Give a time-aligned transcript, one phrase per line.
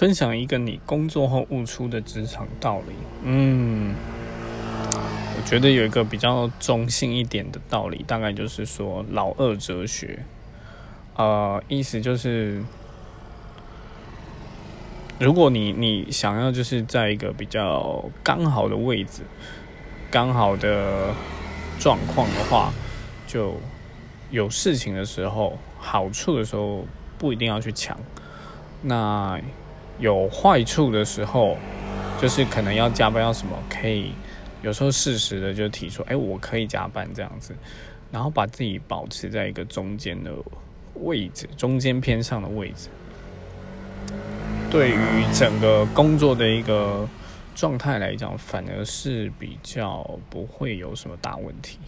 [0.00, 2.94] 分享一个你工作后悟出的职场道理。
[3.22, 3.94] 嗯，
[5.36, 10.20] 我觉得有一个比较中性一点的道理，大概就是说老二哲学。
[11.16, 12.64] 呃，意思就是，
[15.18, 19.20] 如果你你想要就是在一个比较刚好的位置、
[20.10, 21.12] 刚好的
[21.78, 22.72] 状况的话，
[23.26, 23.60] 就
[24.30, 26.86] 有事情的时候、好处的时候，
[27.18, 27.98] 不一定要去抢。
[28.80, 29.38] 那
[30.00, 31.56] 有坏处的时候，
[32.20, 34.12] 就是可能要加班要什么，可以
[34.62, 37.54] 有时候适时的就提出，哎，我可以加班这样子，
[38.10, 40.32] 然后把自己保持在一个中间的
[40.94, 42.88] 位置，中间偏上的位置，
[44.70, 47.06] 对于整个工作的一个
[47.54, 51.78] 状态来讲，反而是比较不会有什么大问题。